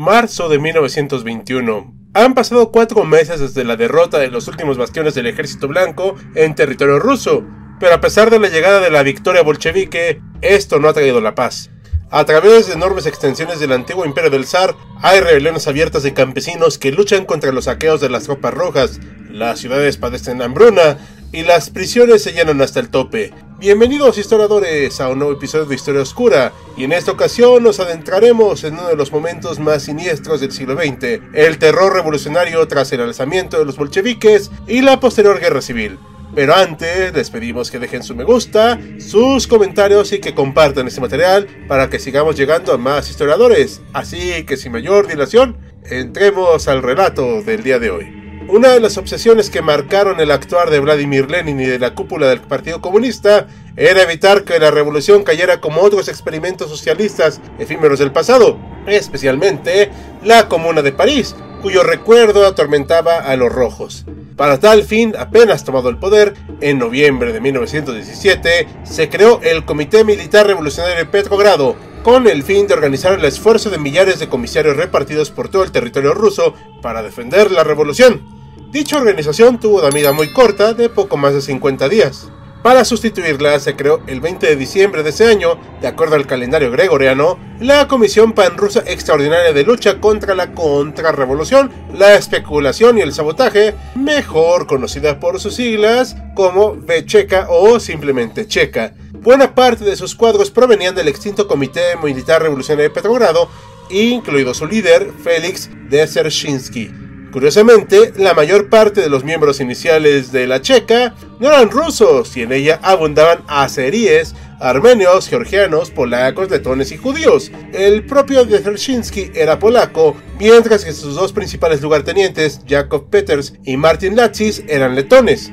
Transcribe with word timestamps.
Marzo 0.00 0.48
de 0.48 0.58
1921. 0.58 1.94
Han 2.14 2.32
pasado 2.32 2.72
cuatro 2.72 3.04
meses 3.04 3.38
desde 3.38 3.64
la 3.64 3.76
derrota 3.76 4.16
de 4.16 4.30
los 4.30 4.48
últimos 4.48 4.78
bastiones 4.78 5.14
del 5.14 5.26
ejército 5.26 5.68
blanco 5.68 6.14
en 6.34 6.54
territorio 6.54 6.98
ruso, 6.98 7.44
pero 7.78 7.96
a 7.96 8.00
pesar 8.00 8.30
de 8.30 8.38
la 8.38 8.48
llegada 8.48 8.80
de 8.80 8.88
la 8.88 9.02
victoria 9.02 9.42
bolchevique, 9.42 10.22
esto 10.40 10.78
no 10.78 10.88
ha 10.88 10.94
traído 10.94 11.20
la 11.20 11.34
paz. 11.34 11.68
A 12.10 12.24
través 12.24 12.66
de 12.66 12.72
enormes 12.72 13.04
extensiones 13.04 13.60
del 13.60 13.72
antiguo 13.72 14.06
imperio 14.06 14.30
del 14.30 14.46
zar, 14.46 14.74
hay 15.02 15.20
rebeliones 15.20 15.68
abiertas 15.68 16.02
de 16.02 16.14
campesinos 16.14 16.78
que 16.78 16.92
luchan 16.92 17.26
contra 17.26 17.52
los 17.52 17.66
saqueos 17.66 18.00
de 18.00 18.08
las 18.08 18.24
tropas 18.24 18.54
rojas, 18.54 19.00
las 19.28 19.58
ciudades 19.58 19.98
padecen 19.98 20.40
hambruna 20.40 20.96
y 21.30 21.42
las 21.42 21.68
prisiones 21.68 22.22
se 22.22 22.32
llenan 22.32 22.62
hasta 22.62 22.80
el 22.80 22.88
tope. 22.88 23.34
Bienvenidos 23.60 24.16
historiadores 24.16 25.02
a 25.02 25.10
un 25.10 25.18
nuevo 25.18 25.34
episodio 25.34 25.66
de 25.66 25.74
Historia 25.74 26.00
Oscura, 26.00 26.54
y 26.78 26.84
en 26.84 26.94
esta 26.94 27.12
ocasión 27.12 27.62
nos 27.62 27.78
adentraremos 27.78 28.64
en 28.64 28.72
uno 28.72 28.88
de 28.88 28.96
los 28.96 29.12
momentos 29.12 29.58
más 29.58 29.82
siniestros 29.82 30.40
del 30.40 30.50
siglo 30.50 30.76
XX, 30.76 31.20
el 31.34 31.58
terror 31.58 31.92
revolucionario 31.92 32.66
tras 32.68 32.90
el 32.92 33.02
alzamiento 33.02 33.58
de 33.58 33.66
los 33.66 33.76
bolcheviques 33.76 34.50
y 34.66 34.80
la 34.80 34.98
posterior 34.98 35.38
guerra 35.38 35.60
civil. 35.60 35.98
Pero 36.34 36.54
antes 36.54 37.12
les 37.12 37.28
pedimos 37.28 37.70
que 37.70 37.78
dejen 37.78 38.02
su 38.02 38.14
me 38.14 38.24
gusta, 38.24 38.80
sus 38.98 39.46
comentarios 39.46 40.10
y 40.12 40.20
que 40.20 40.34
compartan 40.34 40.86
este 40.86 41.02
material 41.02 41.46
para 41.68 41.90
que 41.90 41.98
sigamos 41.98 42.36
llegando 42.36 42.72
a 42.72 42.78
más 42.78 43.10
historiadores. 43.10 43.82
Así 43.92 44.42
que 44.46 44.56
sin 44.56 44.72
mayor 44.72 45.06
dilación, 45.06 45.58
entremos 45.84 46.66
al 46.66 46.82
relato 46.82 47.42
del 47.42 47.62
día 47.62 47.78
de 47.78 47.90
hoy. 47.90 48.19
Una 48.48 48.70
de 48.70 48.80
las 48.80 48.96
obsesiones 48.96 49.50
que 49.50 49.60
marcaron 49.60 50.18
el 50.18 50.30
actuar 50.30 50.70
de 50.70 50.80
Vladimir 50.80 51.30
Lenin 51.30 51.60
y 51.60 51.66
de 51.66 51.78
la 51.78 51.94
cúpula 51.94 52.28
del 52.28 52.40
Partido 52.40 52.80
Comunista 52.80 53.46
era 53.76 54.02
evitar 54.02 54.44
que 54.44 54.58
la 54.58 54.70
revolución 54.70 55.24
cayera 55.24 55.60
como 55.60 55.82
otros 55.82 56.08
experimentos 56.08 56.70
socialistas 56.70 57.40
efímeros 57.58 57.98
del 57.98 58.12
pasado, 58.12 58.58
especialmente 58.86 59.90
la 60.24 60.48
Comuna 60.48 60.82
de 60.82 60.92
París, 60.92 61.36
cuyo 61.60 61.82
recuerdo 61.82 62.46
atormentaba 62.46 63.18
a 63.18 63.36
los 63.36 63.52
rojos. 63.52 64.06
Para 64.36 64.58
tal 64.58 64.84
fin, 64.84 65.14
apenas 65.18 65.64
tomado 65.64 65.90
el 65.90 65.98
poder, 65.98 66.34
en 66.62 66.78
noviembre 66.78 67.34
de 67.34 67.42
1917, 67.42 68.66
se 68.84 69.08
creó 69.10 69.38
el 69.42 69.66
Comité 69.66 70.02
Militar 70.02 70.46
Revolucionario 70.46 70.96
de 70.96 71.04
Petrogrado, 71.04 71.76
con 72.02 72.26
el 72.26 72.42
fin 72.42 72.66
de 72.66 72.74
organizar 72.74 73.18
el 73.18 73.24
esfuerzo 73.24 73.70
de 73.70 73.78
millares 73.78 74.18
de 74.18 74.28
comisarios 74.28 74.76
repartidos 74.76 75.30
por 75.30 75.48
todo 75.48 75.62
el 75.62 75.72
territorio 75.72 76.14
ruso 76.14 76.54
para 76.82 77.02
defender 77.02 77.50
la 77.50 77.64
revolución. 77.64 78.22
Dicha 78.70 78.98
organización 78.98 79.58
tuvo 79.58 79.80
una 79.80 79.90
vida 79.90 80.12
muy 80.12 80.32
corta 80.32 80.72
de 80.74 80.88
poco 80.88 81.16
más 81.16 81.34
de 81.34 81.42
50 81.42 81.88
días. 81.88 82.28
Para 82.62 82.84
sustituirla 82.84 83.58
se 83.58 83.74
creó 83.74 84.02
el 84.06 84.20
20 84.20 84.46
de 84.46 84.56
diciembre 84.56 85.02
de 85.02 85.10
ese 85.10 85.26
año, 85.26 85.58
de 85.80 85.88
acuerdo 85.88 86.16
al 86.16 86.26
calendario 86.26 86.70
gregoriano, 86.70 87.38
la 87.58 87.88
Comisión 87.88 88.32
Panrusa 88.32 88.82
Extraordinaria 88.86 89.54
de 89.54 89.64
Lucha 89.64 89.98
contra 89.98 90.34
la 90.34 90.52
Contrarrevolución, 90.52 91.70
la 91.94 92.16
Especulación 92.16 92.98
y 92.98 93.00
el 93.00 93.14
Sabotaje, 93.14 93.74
mejor 93.94 94.66
conocida 94.66 95.18
por 95.18 95.40
sus 95.40 95.54
siglas 95.54 96.16
como 96.34 96.74
VCheca 96.74 97.46
o 97.48 97.80
simplemente 97.80 98.46
Checa. 98.46 98.92
Buena 99.22 99.54
parte 99.54 99.84
de 99.84 99.96
sus 99.96 100.14
cuadros 100.14 100.50
provenían 100.50 100.94
del 100.94 101.06
extinto 101.06 101.46
Comité 101.46 101.94
Militar 102.02 102.40
Revolucionario 102.40 102.88
de 102.88 102.94
Petrogrado, 102.94 103.50
incluido 103.90 104.54
su 104.54 104.66
líder, 104.66 105.12
Félix 105.22 105.68
Dzerzhinsky. 105.90 106.90
Curiosamente, 107.30 108.14
la 108.16 108.32
mayor 108.32 108.70
parte 108.70 109.02
de 109.02 109.10
los 109.10 109.22
miembros 109.22 109.60
iniciales 109.60 110.32
de 110.32 110.46
la 110.46 110.62
Checa 110.62 111.14
no 111.38 111.48
eran 111.48 111.70
rusos 111.70 112.34
y 112.34 112.42
en 112.42 112.52
ella 112.52 112.80
abundaban 112.82 113.44
azeríes, 113.46 114.34
armenios, 114.58 115.28
georgianos, 115.28 115.90
polacos, 115.90 116.50
letones 116.50 116.90
y 116.90 116.96
judíos. 116.96 117.52
El 117.74 118.06
propio 118.06 118.46
Dzerzhinsky 118.46 119.32
era 119.34 119.58
polaco, 119.58 120.16
mientras 120.38 120.82
que 120.82 120.94
sus 120.94 121.14
dos 121.14 121.34
principales 121.34 121.82
lugartenientes, 121.82 122.62
Jakov 122.66 123.10
Peters 123.10 123.52
y 123.64 123.76
Martin 123.76 124.16
Latzis, 124.16 124.64
eran 124.66 124.94
letones. 124.94 125.52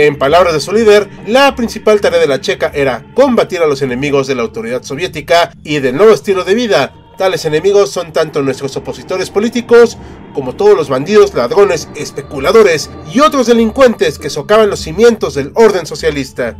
En 0.00 0.16
palabras 0.16 0.54
de 0.54 0.60
su 0.60 0.72
líder, 0.72 1.08
la 1.26 1.56
principal 1.56 2.00
tarea 2.00 2.20
de 2.20 2.28
la 2.28 2.40
Checa 2.40 2.70
era 2.72 3.04
combatir 3.14 3.62
a 3.62 3.66
los 3.66 3.82
enemigos 3.82 4.28
de 4.28 4.36
la 4.36 4.42
autoridad 4.42 4.84
soviética 4.84 5.50
y 5.64 5.80
del 5.80 5.96
nuevo 5.96 6.12
estilo 6.12 6.44
de 6.44 6.54
vida, 6.54 6.92
Tales 7.16 7.44
enemigos 7.46 7.90
son 7.90 8.12
tanto 8.12 8.40
nuestros 8.42 8.76
opositores 8.76 9.28
políticos 9.28 9.98
como 10.34 10.54
todos 10.54 10.76
los 10.76 10.88
bandidos, 10.88 11.34
ladrones, 11.34 11.88
especuladores 11.96 12.90
y 13.12 13.18
otros 13.18 13.48
delincuentes 13.48 14.20
que 14.20 14.30
socavan 14.30 14.70
los 14.70 14.78
cimientos 14.78 15.34
del 15.34 15.50
orden 15.56 15.84
socialista. 15.84 16.54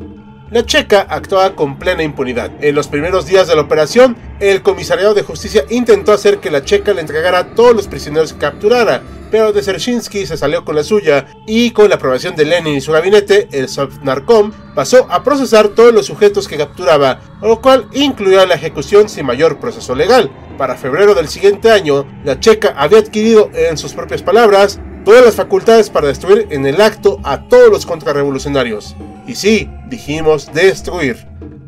La 0.50 0.66
checa 0.66 1.06
actuaba 1.08 1.54
con 1.54 1.78
plena 1.78 2.02
impunidad. 2.02 2.50
En 2.60 2.74
los 2.74 2.88
primeros 2.88 3.24
días 3.26 3.46
de 3.46 3.54
la 3.54 3.62
operación, 3.62 4.16
el 4.40 4.62
comisariado 4.62 5.14
de 5.14 5.22
justicia 5.22 5.64
intentó 5.70 6.12
hacer 6.12 6.38
que 6.38 6.50
la 6.50 6.64
checa 6.64 6.92
le 6.92 7.02
entregara 7.02 7.38
a 7.38 7.54
todos 7.54 7.76
los 7.76 7.86
prisioneros 7.86 8.32
que 8.32 8.40
capturara, 8.40 9.02
pero 9.30 9.52
Dzerzhinsky 9.52 10.26
se 10.26 10.36
salió 10.36 10.64
con 10.64 10.76
la 10.76 10.82
suya 10.82 11.26
y 11.46 11.70
con 11.70 11.88
la 11.88 11.96
aprobación 11.96 12.36
de 12.36 12.44
Lenin 12.44 12.76
y 12.76 12.80
su 12.80 12.92
gabinete, 12.92 13.48
el 13.52 13.68
Sovnarkom 13.68 14.52
pasó 14.74 15.06
a 15.10 15.22
procesar 15.22 15.68
todos 15.68 15.92
los 15.92 16.06
sujetos 16.06 16.48
que 16.48 16.56
capturaba, 16.56 17.20
lo 17.42 17.60
cual 17.60 17.88
incluyó 17.92 18.44
la 18.46 18.54
ejecución 18.54 19.08
sin 19.08 19.26
mayor 19.26 19.58
proceso 19.58 19.94
legal. 19.94 20.30
Para 20.56 20.76
febrero 20.76 21.14
del 21.14 21.28
siguiente 21.28 21.70
año, 21.70 22.06
la 22.24 22.40
checa 22.40 22.74
había 22.76 22.98
adquirido, 22.98 23.50
en 23.54 23.78
sus 23.78 23.92
propias 23.92 24.22
palabras, 24.22 24.80
todas 25.04 25.24
las 25.24 25.36
facultades 25.36 25.90
para 25.90 26.08
destruir 26.08 26.46
en 26.50 26.66
el 26.66 26.80
acto 26.80 27.20
a 27.24 27.48
todos 27.48 27.70
los 27.70 27.86
contrarrevolucionarios. 27.86 28.96
Y 29.26 29.34
sí, 29.34 29.70
dijimos 29.88 30.52
destruir. 30.52 31.26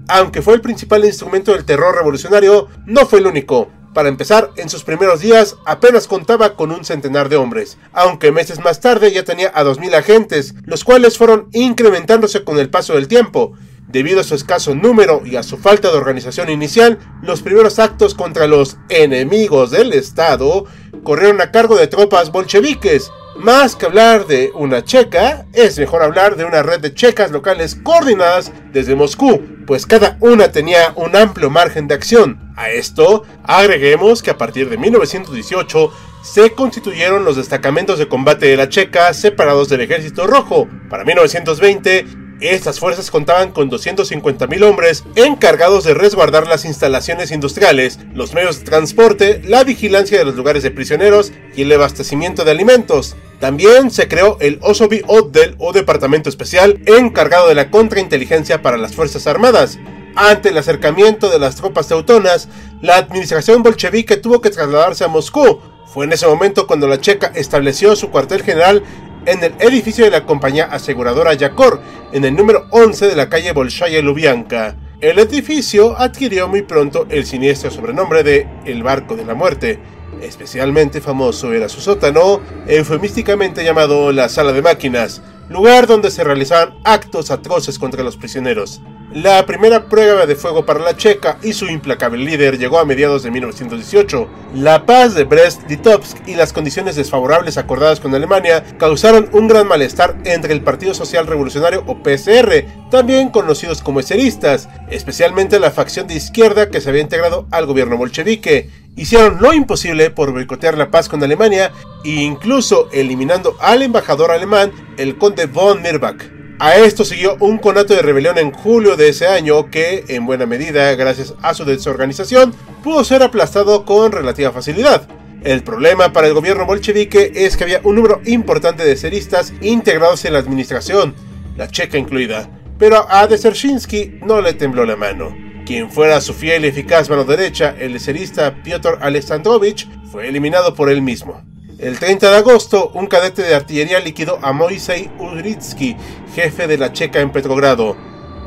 Aunque 0.09 0.43
fue 0.43 0.55
el 0.55 0.61
principal 0.61 1.05
instrumento 1.05 1.53
del 1.53 1.65
terror 1.65 1.95
revolucionario, 1.95 2.69
no 2.87 3.07
fue 3.07 3.21
el 3.21 3.27
único. 3.27 3.69
Para 3.95 4.09
empezar, 4.09 4.53
en 4.57 4.69
sus 4.69 4.85
primeros 4.85 5.21
días 5.21 5.57
apenas 5.67 6.07
contaba 6.07 6.55
con 6.55 6.71
un 6.71 6.85
centenar 6.85 7.29
de 7.29 7.37
hombres, 7.37 7.77
aunque 7.93 8.31
meses 8.31 8.61
más 8.61 8.81
tarde 8.81 9.11
ya 9.11 9.25
tenía 9.25 9.51
a 9.53 9.65
2.000 9.65 9.95
agentes, 9.95 10.55
los 10.65 10.85
cuales 10.85 11.19
fueron 11.19 11.49
incrementándose 11.53 12.45
con 12.45 12.59
el 12.59 12.71
paso 12.71 12.95
del 12.95 13.09
tiempo. 13.09 13.53
Debido 13.89 14.21
a 14.21 14.25
su 14.25 14.37
escaso 14.37 14.77
número 14.77 15.23
y 15.25 15.35
a 15.35 15.43
su 15.43 15.59
falta 15.59 15.91
de 15.91 15.97
organización 15.97 16.51
inicial, 16.51 17.01
los 17.23 17.43
primeros 17.43 17.81
actos 17.81 18.15
contra 18.15 18.47
los 18.47 18.77
enemigos 18.89 19.73
del 19.73 19.93
Estado 19.93 20.67
corrieron 21.03 21.41
a 21.41 21.51
cargo 21.51 21.77
de 21.77 21.89
tropas 21.89 22.31
bolcheviques. 22.31 23.11
Más 23.43 23.75
que 23.75 23.87
hablar 23.87 24.27
de 24.27 24.53
una 24.55 24.85
checa, 24.85 25.47
es 25.55 25.79
mejor 25.79 26.03
hablar 26.03 26.37
de 26.37 26.45
una 26.45 26.63
red 26.63 26.79
de 26.79 26.93
checas 26.93 27.31
locales 27.31 27.75
coordinadas 27.75 28.53
desde 28.71 28.95
Moscú, 28.95 29.41
pues 29.67 29.87
cada 29.87 30.19
una 30.21 30.53
tenía 30.53 30.93
un 30.95 31.17
amplio 31.17 31.49
margen 31.49 31.89
de 31.89 31.95
acción. 31.95 32.53
A 32.55 32.69
esto, 32.69 33.23
agreguemos 33.43 34.23
que 34.23 34.31
a 34.31 34.37
partir 34.37 34.69
de 34.69 34.77
1918 34.77 35.91
se 36.23 36.51
constituyeron 36.53 37.25
los 37.25 37.37
destacamentos 37.37 37.99
de 37.99 38.09
combate 38.09 38.45
de 38.45 38.59
la 38.59 38.69
Checa 38.69 39.15
separados 39.15 39.71
del 39.71 39.81
Ejército 39.81 40.27
Rojo. 40.27 40.69
Para 40.91 41.07
1920, 41.07 42.05
estas 42.41 42.81
fuerzas 42.81 43.11
contaban 43.11 43.51
con 43.53 43.71
250.000 43.71 44.63
hombres 44.63 45.05
encargados 45.15 45.85
de 45.85 45.95
resguardar 45.95 46.47
las 46.47 46.65
instalaciones 46.65 47.31
industriales, 47.31 47.99
los 48.15 48.33
medios 48.33 48.59
de 48.59 48.65
transporte, 48.65 49.43
la 49.45 49.63
vigilancia 49.65 50.19
de 50.19 50.25
los 50.25 50.37
lugares 50.37 50.63
de 50.63 50.71
prisioneros 50.71 51.33
y 51.55 51.63
el 51.63 51.73
abastecimiento 51.73 52.45
de 52.45 52.53
alimentos. 52.53 53.17
También 53.41 53.91
se 53.91 54.09
creó 54.09 54.39
el 54.41 54.59
Osobi 54.63 55.03
Oddel 55.07 55.55
o 55.59 55.73
Departamento 55.73 56.29
Especial 56.29 56.81
encargado 56.87 57.49
de 57.49 57.55
la 57.55 57.71
contrainteligencia 57.71 58.63
para 58.63 58.77
las 58.77 58.95
Fuerzas 58.95 59.27
Armadas. 59.27 59.79
Ante 60.17 60.49
el 60.49 60.59
acercamiento 60.59 61.31
de 61.31 61.39
las 61.39 61.57
tropas 61.57 61.89
teutonas, 61.89 62.49
la 62.83 62.97
administración 62.97 63.63
bolchevique 63.63 64.17
tuvo 64.17 64.41
que 64.41 64.51
trasladarse 64.51 65.05
a 65.05 65.09
Moscú. 65.09 65.61
Fue 65.87 66.05
en 66.05 66.13
ese 66.13 66.27
momento 66.27 66.67
cuando 66.67 66.87
la 66.87 67.01
Checa 67.01 67.33
estableció 67.35 67.97
su 67.97 68.11
cuartel 68.11 68.43
general 68.43 68.83
en 69.27 69.43
el 69.45 69.55
edificio 69.61 70.05
de 70.05 70.11
la 70.11 70.25
compañía 70.25 70.65
aseguradora 70.65 71.35
Yakor, 71.35 71.81
en 72.13 72.25
el 72.25 72.35
número 72.35 72.67
11 72.71 73.09
de 73.09 73.17
la 73.17 73.29
calle 73.29 73.53
Bolshaya 73.53 74.01
Lubyanka. 74.03 74.77
El 75.01 75.19
edificio 75.19 75.99
adquirió 75.99 76.49
muy 76.49 76.63
pronto 76.63 77.07
el 77.09 77.25
siniestro 77.25 77.71
sobrenombre 77.71 78.23
de 78.23 78.49
El 78.65 78.83
Barco 78.83 79.17
de 79.17 79.25
la 79.25 79.35
Muerte. 79.35 79.79
Especialmente 80.23 81.01
famoso 81.01 81.53
era 81.53 81.69
su 81.69 81.81
sótano, 81.81 82.41
eufemísticamente 82.67 83.65
llamado 83.65 84.13
la 84.13 84.29
Sala 84.29 84.53
de 84.53 84.63
Máquinas, 84.63 85.23
lugar 85.49 85.87
donde 85.87 86.11
se 86.11 86.25
realizaban 86.25 86.75
actos 86.85 87.31
atroces 87.31 87.79
contra 87.79 88.03
los 88.03 88.17
prisioneros. 88.17 88.83
La 89.13 89.45
primera 89.45 89.87
prueba 89.87 90.25
de 90.25 90.37
fuego 90.37 90.65
para 90.65 90.79
la 90.79 90.97
Checa 90.97 91.39
y 91.43 91.53
su 91.53 91.67
implacable 91.67 92.25
líder 92.25 92.59
llegó 92.59 92.79
a 92.79 92.85
mediados 92.85 93.25
de 93.25 93.33
1918. 93.33 94.29
La 94.55 94.87
paz 94.87 95.17
de 95.17 95.25
Brest-Litovsk 95.25 96.29
y 96.29 96.37
las 96.37 96.53
condiciones 96.53 96.95
desfavorables 96.95 97.59
acordadas 97.59 97.99
con 97.99 98.15
Alemania 98.15 98.63
causaron 98.79 99.29
un 99.33 99.49
gran 99.49 99.67
malestar 99.67 100.17
entre 100.25 100.53
el 100.53 100.63
Partido 100.63 100.95
Social 100.95 101.27
Revolucionario 101.27 101.83
o 101.89 101.99
PSR, 102.05 102.67
también 102.89 103.31
conocidos 103.31 103.83
como 103.83 103.99
eseristas, 103.99 104.69
especialmente 104.91 105.59
la 105.59 105.73
facción 105.73 106.07
de 106.07 106.15
izquierda 106.15 106.71
que 106.71 106.81
se 106.81 106.91
había 106.91 107.03
integrado 107.03 107.49
al 107.51 107.67
gobierno 107.67 107.97
bolchevique. 107.97 108.71
Hicieron 108.95 109.43
lo 109.43 109.53
imposible 109.53 110.11
por 110.11 110.31
boicotear 110.31 110.79
la 110.79 110.93
paz 110.93 111.09
con 111.09 111.25
Alemania 111.25 111.73
e 112.05 112.11
incluso 112.11 112.89
eliminando 112.93 113.57
al 113.59 113.83
embajador 113.83 114.31
alemán, 114.31 114.71
el 114.99 115.19
conde 115.19 115.47
von 115.47 115.83
Mirbach. 115.83 116.40
A 116.63 116.77
esto 116.77 117.07
siguió 117.07 117.39
un 117.41 117.57
conato 117.57 117.95
de 117.95 118.03
rebelión 118.03 118.37
en 118.37 118.53
julio 118.53 118.95
de 118.95 119.09
ese 119.09 119.27
año 119.27 119.71
que, 119.71 120.05
en 120.09 120.27
buena 120.27 120.45
medida, 120.45 120.95
gracias 120.95 121.33
a 121.41 121.55
su 121.55 121.65
desorganización, 121.65 122.53
pudo 122.85 123.03
ser 123.03 123.23
aplastado 123.23 123.87
con 123.87 124.13
relativa 124.13 124.53
facilidad. 124.53 125.09
El 125.43 125.63
problema 125.63 126.13
para 126.13 126.27
el 126.27 126.35
gobierno 126.35 126.67
bolchevique 126.67 127.33
es 127.35 127.57
que 127.57 127.65
había 127.65 127.81
un 127.83 127.95
número 127.95 128.21
importante 128.27 128.85
de 128.85 128.99
seristas 128.99 129.55
integrados 129.63 130.27
en 130.27 130.35
la 130.35 130.41
administración, 130.41 131.15
la 131.57 131.67
checa 131.67 131.97
incluida, 131.97 132.51
pero 132.79 133.07
a 133.09 133.27
Desershinsky 133.27 134.21
no 134.27 134.43
le 134.43 134.53
tembló 134.53 134.85
la 134.85 134.97
mano. 134.97 135.35
Quien 135.65 135.91
fuera 135.91 136.21
su 136.21 136.35
fiel 136.35 136.67
y 136.67 136.69
eficaz 136.69 137.09
mano 137.09 137.25
derecha, 137.25 137.75
el 137.79 137.99
serista 138.01 138.63
Piotr 138.63 138.99
Alexandrovich, 139.01 139.89
fue 140.13 140.29
eliminado 140.29 140.75
por 140.75 140.91
él 140.91 141.01
mismo. 141.01 141.43
El 141.81 141.99
30 141.99 142.31
de 142.31 142.37
agosto, 142.37 142.91
un 142.93 143.07
cadete 143.07 143.41
de 143.41 143.55
artillería 143.55 144.01
liquidó 144.01 144.39
a 144.43 144.53
Moisei 144.53 145.11
Uritsky, 145.19 145.97
jefe 146.35 146.67
de 146.67 146.77
la 146.77 146.93
Checa 146.93 147.21
en 147.21 147.33
Petrogrado. 147.33 147.97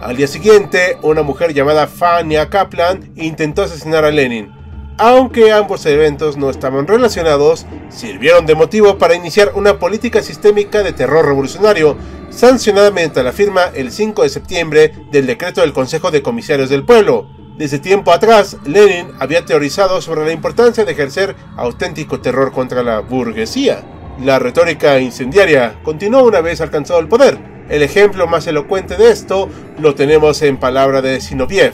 Al 0.04 0.16
día 0.16 0.28
siguiente, 0.28 1.00
una 1.02 1.24
mujer 1.24 1.52
llamada 1.52 1.88
Fania 1.88 2.52
Kaplan 2.52 3.12
intentó 3.16 3.64
asesinar 3.64 4.06
a 4.06 4.12
Lenin. 4.12 4.52
Aunque 5.00 5.52
ambos 5.52 5.84
eventos 5.88 6.38
no 6.38 6.52
estaban 6.52 6.86
relacionados, 6.86 7.66
sirvieron 7.90 8.46
de 8.46 8.54
motivo 8.54 9.00
para 9.00 9.16
iniciar 9.16 9.54
una 9.56 9.80
política 9.80 10.22
sistémica 10.22 10.84
de 10.84 10.94
terror 10.94 11.26
revolucionario, 11.26 11.98
sancionada 12.30 12.92
mediante 12.92 13.24
la 13.24 13.32
firma 13.32 13.64
el 13.74 13.92
5 13.92 14.22
de 14.22 14.30
septiembre 14.30 14.94
del 15.12 15.26
decreto 15.26 15.62
del 15.62 15.74
Consejo 15.74 16.12
de 16.12 16.22
Comisarios 16.22 16.70
del 16.70 16.86
Pueblo, 16.86 17.28
desde 17.58 17.78
tiempo 17.78 18.12
atrás, 18.12 18.58
Lenin 18.66 19.08
había 19.20 19.46
teorizado 19.46 20.02
sobre 20.02 20.26
la 20.26 20.32
importancia 20.32 20.86
de 20.86 20.92
ejercer 20.92 21.36
auténtico 21.56 22.20
terror 22.20 22.52
contra 22.52 22.82
la 22.82 23.00
burguesía. 23.00 23.84
La 24.24 24.40
retórica 24.40 25.00
incendiaria 25.00 25.80
continuó 25.84 26.24
una 26.24 26.42
vez 26.42 26.62
alcanzado 26.62 27.00
el 27.00 27.08
poder. 27.08 27.38
El 27.70 27.84
ejemplo 27.84 28.28
más 28.28 28.48
elocuente 28.48 28.98
de 28.98 29.12
esto 29.12 29.50
lo 29.80 29.94
tenemos 29.94 30.42
en 30.42 30.58
palabra 30.58 31.02
de 31.02 31.22
Sinoviev, 31.22 31.74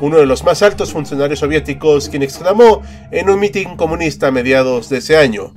uno 0.00 0.16
de 0.16 0.26
los 0.26 0.44
más 0.44 0.62
altos 0.62 0.92
funcionarios 0.92 1.40
soviéticos, 1.40 2.08
quien 2.08 2.22
exclamó 2.22 2.82
en 3.10 3.28
un 3.28 3.38
mitin 3.38 3.76
comunista 3.76 4.28
a 4.28 4.32
mediados 4.32 4.88
de 4.88 4.98
ese 4.98 5.16
año. 5.16 5.52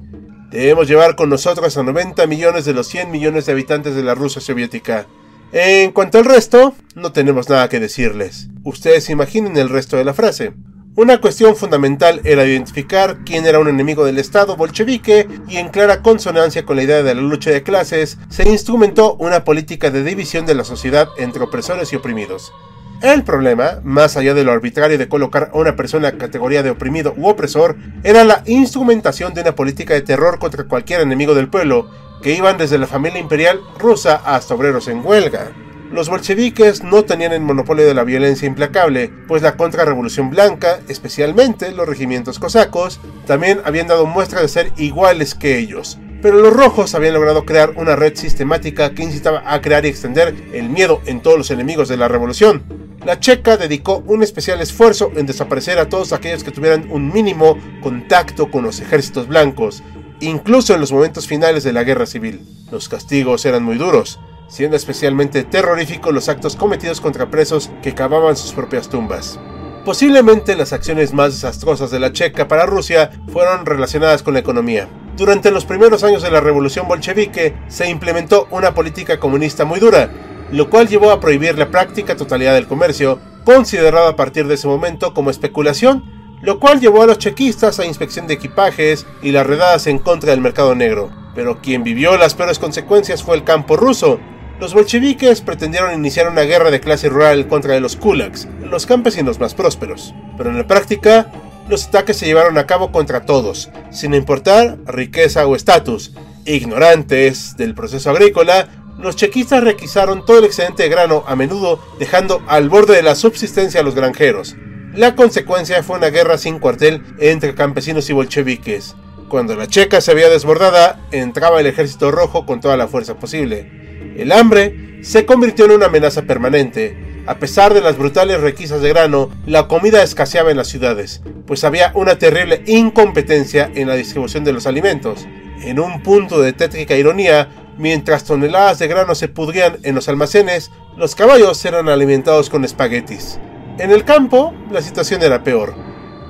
Debemos 0.50 0.90
llevar 0.90 1.16
con 1.16 1.30
nosotros 1.30 1.78
a 1.78 1.84
90 1.84 2.28
millones 2.28 2.66
de 2.66 2.74
los 2.74 2.88
100 2.88 3.10
millones 3.10 3.46
de 3.46 3.54
habitantes 3.54 3.96
de 3.96 4.04
la 4.04 4.16
Rusia 4.16 4.42
soviética. 4.42 5.08
En 5.54 5.92
cuanto 5.92 6.18
al 6.18 6.24
resto, 6.24 6.76
no 6.96 7.12
tenemos 7.12 7.50
nada 7.50 7.68
que 7.68 7.82
decirles. 7.82 8.48
Ustedes 8.64 9.10
imaginen 9.10 9.58
el 9.58 9.68
resto 9.68 9.98
de 9.98 10.06
la 10.06 10.14
frase. 10.14 10.54
Una 10.96 11.20
cuestión 11.20 11.58
fundamental 11.58 12.22
era 12.24 12.46
identificar 12.46 13.18
quién 13.26 13.46
era 13.46 13.60
un 13.60 13.68
enemigo 13.68 14.06
del 14.06 14.18
Estado 14.18 14.56
bolchevique 14.56 15.28
y 15.50 15.58
en 15.58 15.68
clara 15.68 16.02
consonancia 16.02 16.66
con 16.66 16.78
la 16.78 16.84
idea 16.84 17.04
de 17.04 17.16
la 17.16 17.22
lucha 17.22 17.50
de 17.50 17.64
clases 17.64 18.18
se 18.30 18.48
instrumentó 18.48 19.16
una 19.16 19.44
política 19.44 19.92
de 19.92 20.06
división 20.06 20.46
de 20.46 20.56
la 20.56 20.64
sociedad 20.64 21.10
entre 21.18 21.44
opresores 21.44 21.92
y 21.92 21.98
oprimidos. 21.98 22.54
El 23.02 23.24
problema, 23.24 23.82
más 23.84 24.16
allá 24.16 24.34
de 24.34 24.46
lo 24.46 24.54
arbitrario 24.54 24.98
de 24.98 25.10
colocar 25.10 25.52
a 25.54 25.58
una 25.58 25.76
persona 25.76 26.10
en 26.10 26.18
categoría 26.18 26.64
de 26.64 26.70
oprimido 26.70 27.14
u 27.18 27.28
opresor, 27.28 27.76
era 28.04 28.24
la 28.24 28.44
instrumentación 28.46 29.34
de 29.34 29.42
una 29.42 29.56
política 29.56 29.96
de 29.96 30.02
terror 30.02 30.40
contra 30.40 30.66
cualquier 30.66 31.02
enemigo 31.02 31.34
del 31.34 31.50
pueblo, 31.50 31.90
que 32.22 32.34
iban 32.36 32.58
desde 32.58 32.78
la 32.78 32.88
familia 32.88 33.20
imperial 33.20 33.62
rusa 33.78 34.22
hasta 34.26 34.54
obreros 34.54 34.88
en 34.88 35.06
huelga. 35.06 35.52
Los 35.92 36.08
bolcheviques 36.08 36.84
no 36.84 37.04
tenían 37.04 37.34
el 37.34 37.42
monopolio 37.42 37.86
de 37.86 37.94
la 37.94 38.06
violencia 38.06 38.48
implacable, 38.48 39.12
pues 39.28 39.42
la 39.42 39.58
contrarrevolución 39.58 40.30
blanca, 40.30 40.80
especialmente 40.88 41.74
los 41.74 41.86
regimientos 41.86 42.40
cosacos, 42.40 43.02
también 43.26 43.60
habían 43.66 43.88
dado 43.88 44.06
muestra 44.06 44.42
de 44.42 44.48
ser 44.48 44.72
iguales 44.78 45.36
que 45.36 45.58
ellos. 45.58 45.98
Pero 46.22 46.38
los 46.38 46.54
rojos 46.54 46.96
habían 46.96 47.16
logrado 47.16 47.46
crear 47.46 47.72
una 47.76 47.98
red 47.98 48.16
sistemática 48.16 48.94
que 48.94 49.04
incitaba 49.04 49.44
a 49.46 49.60
crear 49.62 49.86
y 49.86 49.90
extender 49.90 50.34
el 50.54 50.70
miedo 50.70 51.02
en 51.06 51.22
todos 51.22 51.38
los 51.38 51.52
enemigos 51.52 51.90
de 51.90 51.98
la 51.98 52.08
revolución. 52.08 52.64
La 53.06 53.20
checa 53.20 53.58
dedicó 53.58 54.04
un 54.06 54.22
especial 54.22 54.62
esfuerzo 54.62 55.12
en 55.16 55.26
desaparecer 55.26 55.80
a 55.80 55.90
todos 55.90 56.14
aquellos 56.14 56.44
que 56.44 56.52
tuvieran 56.52 56.88
un 56.92 57.12
mínimo 57.12 57.58
contacto 57.82 58.52
con 58.52 58.64
los 58.64 58.80
ejércitos 58.80 59.28
blancos, 59.28 59.84
incluso 60.22 60.74
en 60.74 60.80
los 60.80 60.92
momentos 60.92 61.28
finales 61.28 61.64
de 61.64 61.74
la 61.74 61.84
guerra 61.84 62.06
civil. 62.06 62.42
Los 62.72 62.88
castigos 62.88 63.46
eran 63.46 63.64
muy 63.64 63.78
duros, 63.78 64.20
siendo 64.48 64.78
especialmente 64.78 65.44
terroríficos 65.44 66.14
los 66.14 66.30
actos 66.30 66.56
cometidos 66.56 67.02
contra 67.02 67.30
presos 67.30 67.72
que 67.82 67.94
cavaban 67.94 68.38
sus 68.38 68.54
propias 68.54 68.90
tumbas. 68.90 69.40
Posiblemente 69.84 70.56
las 70.56 70.74
acciones 70.74 71.14
más 71.14 71.34
desastrosas 71.34 71.90
de 71.90 72.00
la 72.00 72.14
Checa 72.14 72.48
para 72.48 72.68
Rusia 72.68 73.10
fueron 73.32 73.66
relacionadas 73.66 74.22
con 74.22 74.36
la 74.36 74.40
economía. 74.40 74.88
Durante 75.18 75.52
los 75.52 75.66
primeros 75.66 76.04
años 76.04 76.22
de 76.22 76.32
la 76.32 76.40
revolución 76.40 76.88
bolchevique 76.88 77.56
se 77.68 77.90
implementó 77.90 78.48
una 78.52 78.76
política 78.76 79.20
comunista 79.20 79.66
muy 79.66 79.80
dura, 79.80 80.12
lo 80.52 80.70
cual 80.70 80.88
llevó 80.88 81.12
a 81.12 81.20
prohibir 81.20 81.58
la 81.58 81.72
práctica 81.72 82.16
totalidad 82.16 82.54
del 82.54 82.68
comercio, 82.68 83.20
considerado 83.44 84.08
a 84.08 84.16
partir 84.16 84.48
de 84.48 84.54
ese 84.54 84.68
momento 84.68 85.14
como 85.14 85.32
especulación 85.32 86.11
lo 86.42 86.60
cual 86.60 86.80
llevó 86.80 87.04
a 87.04 87.08
los 87.08 87.20
chequistas 87.20 87.80
a 87.80 87.86
inspección 87.86 88.28
de 88.28 88.36
equipajes 88.36 89.06
y 89.22 89.32
las 89.32 89.46
redadas 89.46 89.88
en 89.88 90.00
contra 90.00 90.32
del 90.32 90.42
mercado 90.42 90.76
negro. 90.76 91.12
Pero 91.36 91.62
quien 91.62 91.84
vivió 91.84 92.18
las 92.18 92.34
peores 92.34 92.60
consecuencias 92.60 93.24
fue 93.24 93.36
el 93.36 93.44
campo 93.44 93.78
ruso. 93.78 94.20
Los 94.60 94.74
bolcheviques 94.74 95.42
pretendieron 95.42 95.94
iniciar 95.94 96.28
una 96.28 96.42
guerra 96.42 96.72
de 96.72 96.82
clase 96.82 97.10
rural 97.10 97.48
contra 97.48 97.80
los 97.80 97.96
kulaks, 97.96 98.48
los 98.62 98.86
campesinos 98.86 99.40
más 99.40 99.56
prósperos. 99.56 100.14
Pero 100.38 100.50
en 100.50 100.58
la 100.58 100.68
práctica, 100.68 101.32
los 101.68 101.88
ataques 101.88 102.18
se 102.18 102.26
llevaron 102.26 102.58
a 102.58 102.68
cabo 102.68 102.92
contra 102.92 103.26
todos, 103.26 103.70
sin 103.92 104.14
importar 104.14 104.78
riqueza 104.86 105.48
o 105.48 105.56
estatus. 105.56 106.14
Ignorantes 106.46 107.56
del 107.56 107.76
proceso 107.76 108.10
agrícola, 108.10 108.68
los 109.00 109.16
chequistas 109.16 109.64
requisaron 109.64 110.26
todo 110.26 110.40
el 110.40 110.46
excedente 110.46 110.84
de 110.84 110.90
grano, 110.90 111.24
a 111.28 111.36
menudo 111.36 111.80
dejando 111.98 112.42
al 112.48 112.70
borde 112.70 112.96
de 112.96 113.04
la 113.04 113.16
subsistencia 113.16 113.80
a 113.80 113.84
los 113.84 113.96
granjeros. 113.96 114.56
La 114.94 115.16
consecuencia 115.16 115.84
fue 115.84 115.98
una 115.98 116.10
guerra 116.10 116.38
sin 116.38 116.60
cuartel 116.60 117.02
entre 117.18 117.56
campesinos 117.56 118.10
y 118.10 118.14
bolcheviques. 118.14 118.96
Cuando 119.30 119.56
la 119.56 119.68
Checa 119.68 120.02
se 120.02 120.12
había 120.12 120.30
desbordada, 120.30 121.00
entraba 121.12 121.62
el 121.62 121.68
ejército 121.68 122.12
rojo 122.12 122.46
con 122.46 122.60
toda 122.60 122.76
la 122.76 122.90
fuerza 122.90 123.18
posible. 123.18 124.14
El 124.18 124.34
hambre 124.34 125.00
se 125.02 125.26
convirtió 125.26 125.64
en 125.64 125.72
una 125.72 125.86
amenaza 125.86 126.24
permanente. 126.24 127.24
A 127.26 127.36
pesar 127.36 127.74
de 127.74 127.80
las 127.80 127.98
brutales 127.98 128.42
requisas 128.42 128.82
de 128.82 128.90
grano, 128.90 129.30
la 129.46 129.70
comida 129.70 130.04
escaseaba 130.04 130.52
en 130.52 130.58
las 130.58 130.68
ciudades, 130.68 131.22
pues 131.48 131.64
había 131.64 131.94
una 131.96 132.18
terrible 132.18 132.62
incompetencia 132.66 133.72
en 133.74 133.88
la 133.88 133.96
distribución 133.96 134.44
de 134.44 134.52
los 134.52 134.68
alimentos. 134.68 135.26
En 135.62 135.80
un 135.80 136.04
punto 136.04 136.42
de 136.42 136.52
tétrica 136.52 136.98
ironía, 136.98 137.48
mientras 137.78 138.26
toneladas 138.26 138.80
de 138.80 138.90
grano 138.90 139.16
se 139.16 139.30
pudrían 139.30 139.78
en 139.84 139.96
los 139.96 140.10
almacenes, 140.10 140.70
los 140.98 141.16
caballos 141.16 141.64
eran 141.64 141.88
alimentados 141.88 142.50
con 142.50 142.66
espaguetis. 142.66 143.40
En 143.82 143.90
el 143.90 144.06
campo, 144.06 144.54
la 144.70 144.84
situación 144.84 145.24
era 145.24 145.44
peor, 145.44 145.74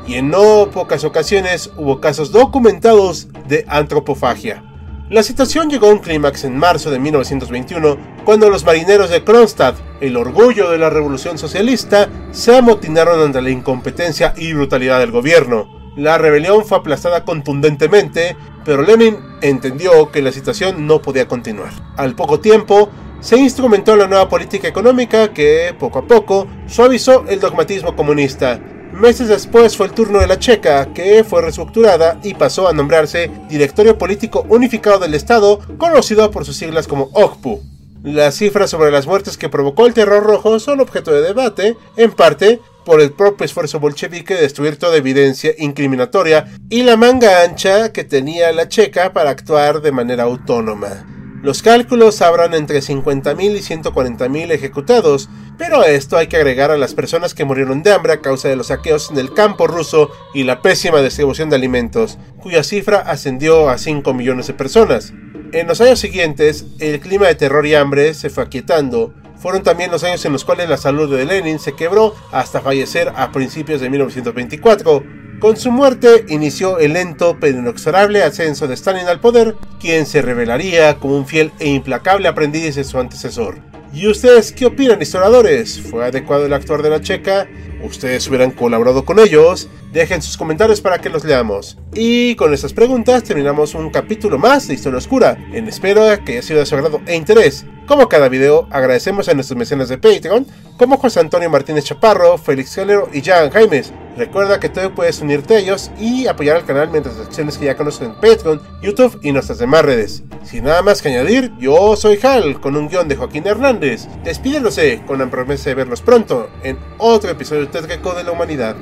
y 0.07 0.13
en 0.13 0.29
no 0.29 0.69
pocas 0.71 1.03
ocasiones 1.03 1.69
hubo 1.75 1.99
casos 1.99 2.31
documentados 2.31 3.27
de 3.45 3.65
antropofagia. 3.67 4.63
La 5.09 5.21
situación 5.21 5.69
llegó 5.69 5.87
a 5.87 5.91
un 5.91 5.99
clímax 5.99 6.45
en 6.45 6.57
marzo 6.57 6.89
de 6.91 6.99
1921, 6.99 7.97
cuando 8.23 8.49
los 8.49 8.63
marineros 8.63 9.09
de 9.09 9.25
Kronstadt, 9.25 9.75
el 9.99 10.15
orgullo 10.15 10.71
de 10.71 10.77
la 10.77 10.89
revolución 10.89 11.37
socialista, 11.37 12.07
se 12.31 12.55
amotinaron 12.55 13.21
ante 13.21 13.41
la 13.41 13.49
incompetencia 13.49 14.33
y 14.37 14.53
brutalidad 14.53 14.99
del 14.99 15.11
gobierno. 15.11 15.91
La 15.97 16.17
rebelión 16.17 16.63
fue 16.63 16.77
aplastada 16.77 17.25
contundentemente, 17.25 18.37
pero 18.63 18.81
Lenin 18.81 19.17
entendió 19.41 20.09
que 20.09 20.21
la 20.21 20.31
situación 20.31 20.87
no 20.87 21.01
podía 21.01 21.27
continuar. 21.27 21.73
Al 21.97 22.15
poco 22.15 22.39
tiempo, 22.39 22.89
se 23.21 23.37
instrumentó 23.37 23.95
la 23.95 24.07
nueva 24.07 24.27
política 24.27 24.67
económica 24.67 25.31
que, 25.33 25.73
poco 25.79 25.99
a 25.99 26.07
poco, 26.07 26.47
suavizó 26.67 27.23
el 27.27 27.39
dogmatismo 27.39 27.95
comunista. 27.95 28.59
Meses 28.91 29.29
después 29.29 29.77
fue 29.77 29.85
el 29.85 29.93
turno 29.93 30.19
de 30.19 30.27
la 30.27 30.37
Checa, 30.37 30.93
que 30.93 31.23
fue 31.23 31.41
reestructurada 31.41 32.19
y 32.23 32.33
pasó 32.33 32.67
a 32.67 32.73
nombrarse 32.73 33.31
Directorio 33.47 33.97
Político 33.97 34.45
Unificado 34.49 34.99
del 34.99 35.13
Estado, 35.13 35.59
conocido 35.77 36.29
por 36.29 36.45
sus 36.45 36.57
siglas 36.57 36.87
como 36.87 37.09
OGPU. 37.13 37.61
Las 38.03 38.35
cifras 38.35 38.71
sobre 38.71 38.91
las 38.91 39.05
muertes 39.05 39.37
que 39.37 39.47
provocó 39.47 39.85
el 39.85 39.93
terror 39.93 40.23
rojo 40.23 40.59
son 40.59 40.81
objeto 40.81 41.11
de 41.11 41.21
debate, 41.21 41.77
en 41.95 42.11
parte 42.11 42.59
por 42.83 42.99
el 42.99 43.11
propio 43.11 43.45
esfuerzo 43.45 43.79
bolchevique 43.79 44.33
de 44.33 44.41
destruir 44.41 44.77
toda 44.77 44.97
evidencia 44.97 45.53
incriminatoria 45.59 46.47
y 46.69 46.81
la 46.81 46.97
manga 46.97 47.43
ancha 47.43 47.93
que 47.93 48.03
tenía 48.03 48.51
la 48.51 48.67
checa 48.67 49.13
para 49.13 49.29
actuar 49.29 49.81
de 49.81 49.91
manera 49.91 50.23
autónoma. 50.23 51.20
Los 51.41 51.63
cálculos 51.63 52.21
hablan 52.21 52.53
entre 52.53 52.81
50.000 52.81 53.57
y 53.57 53.61
140.000 53.61 54.51
ejecutados, 54.51 55.27
pero 55.57 55.81
a 55.81 55.87
esto 55.87 56.15
hay 56.17 56.27
que 56.27 56.37
agregar 56.37 56.69
a 56.69 56.77
las 56.77 56.93
personas 56.93 57.33
que 57.33 57.45
murieron 57.45 57.81
de 57.81 57.91
hambre 57.91 58.13
a 58.13 58.21
causa 58.21 58.47
de 58.47 58.55
los 58.55 58.67
saqueos 58.67 59.09
en 59.09 59.17
el 59.17 59.33
campo 59.33 59.65
ruso 59.65 60.11
y 60.35 60.43
la 60.43 60.61
pésima 60.61 61.01
distribución 61.01 61.49
de 61.49 61.55
alimentos, 61.55 62.19
cuya 62.39 62.63
cifra 62.63 62.99
ascendió 62.99 63.69
a 63.69 63.79
5 63.79 64.13
millones 64.13 64.47
de 64.47 64.53
personas. 64.53 65.13
En 65.51 65.67
los 65.67 65.81
años 65.81 65.99
siguientes, 65.99 66.67
el 66.77 66.99
clima 66.99 67.25
de 67.25 67.35
terror 67.35 67.65
y 67.65 67.73
hambre 67.73 68.13
se 68.13 68.29
fue 68.29 68.43
aquietando. 68.43 69.15
Fueron 69.37 69.63
también 69.63 69.89
los 69.89 70.03
años 70.03 70.23
en 70.25 70.33
los 70.33 70.45
cuales 70.45 70.69
la 70.69 70.77
salud 70.77 71.11
de 71.15 71.25
Lenin 71.25 71.57
se 71.57 71.73
quebró 71.73 72.13
hasta 72.31 72.61
fallecer 72.61 73.11
a 73.15 73.31
principios 73.31 73.81
de 73.81 73.89
1924. 73.89 75.20
Con 75.41 75.57
su 75.57 75.71
muerte 75.71 76.25
inició 76.29 76.77
el 76.77 76.93
lento 76.93 77.35
pero 77.41 77.57
inexorable 77.57 78.21
ascenso 78.21 78.67
de 78.67 78.75
Stalin 78.75 79.07
al 79.07 79.19
poder, 79.19 79.55
quien 79.79 80.05
se 80.05 80.21
revelaría 80.21 80.99
como 80.99 81.17
un 81.17 81.25
fiel 81.25 81.51
e 81.57 81.67
implacable 81.67 82.27
aprendiz 82.27 82.75
de 82.75 82.83
su 82.83 82.99
antecesor. 82.99 83.57
¿Y 83.91 84.05
ustedes 84.07 84.51
qué 84.51 84.67
opinan, 84.67 85.01
historiadores? 85.01 85.81
¿Fue 85.81 86.05
adecuado 86.05 86.45
el 86.45 86.53
actuar 86.53 86.83
de 86.83 86.91
la 86.91 87.01
checa? 87.01 87.47
¿Ustedes 87.83 88.27
hubieran 88.27 88.51
colaborado 88.51 89.03
con 89.03 89.17
ellos? 89.17 89.67
Dejen 89.91 90.21
sus 90.21 90.37
comentarios 90.37 90.79
para 90.79 90.99
que 90.99 91.09
los 91.09 91.25
leamos. 91.25 91.75
Y 91.95 92.35
con 92.35 92.53
estas 92.53 92.73
preguntas 92.73 93.23
terminamos 93.23 93.73
un 93.73 93.89
capítulo 93.89 94.37
más 94.37 94.67
de 94.67 94.75
Historia 94.75 94.99
Oscura, 94.99 95.43
en 95.53 95.67
espera 95.67 96.23
que 96.23 96.33
haya 96.33 96.41
sido 96.43 96.59
de 96.59 96.67
su 96.67 96.75
agrado 96.75 97.01
e 97.07 97.15
interés. 97.15 97.65
Como 97.87 98.07
cada 98.07 98.29
video, 98.29 98.67
agradecemos 98.69 99.27
a 99.27 99.33
nuestros 99.33 99.57
mecenas 99.57 99.89
de 99.89 99.97
Patreon, 99.97 100.45
como 100.77 100.97
José 100.97 101.19
Antonio 101.19 101.49
Martínez 101.49 101.85
Chaparro, 101.85 102.37
Félix 102.37 102.75
Calero 102.75 103.09
y 103.11 103.21
Jan 103.21 103.49
Jaimes. 103.49 103.91
Recuerda 104.17 104.59
que 104.59 104.69
tú 104.69 104.81
puedes 104.93 105.21
unirte 105.21 105.55
a 105.55 105.59
ellos 105.59 105.91
y 105.99 106.27
apoyar 106.27 106.57
al 106.57 106.65
canal 106.65 106.89
mientras 106.89 107.17
acciones 107.17 107.57
que 107.57 107.65
ya 107.65 107.77
conocen 107.77 108.07
en 108.07 108.15
Patreon, 108.15 108.61
YouTube 108.81 109.19
y 109.23 109.31
nuestras 109.31 109.59
demás 109.59 109.83
redes. 109.83 110.23
Sin 110.43 110.65
nada 110.65 110.81
más 110.81 111.01
que 111.01 111.09
añadir, 111.09 111.51
yo 111.59 111.95
soy 111.95 112.19
Hal, 112.21 112.59
con 112.59 112.75
un 112.75 112.89
guion 112.89 113.07
de 113.07 113.15
Joaquín 113.15 113.47
Hernández. 113.47 114.07
Despídense 114.23 115.01
con 115.07 115.19
la 115.19 115.29
promesa 115.29 115.69
de 115.69 115.75
verlos 115.75 116.01
pronto 116.01 116.49
en 116.63 116.77
otro 116.97 117.29
episodio 117.29 117.61
de 117.61 117.67
Tetraco 117.67 118.13
de 118.13 118.23
la 118.23 118.31
Humanidad. 118.31 118.75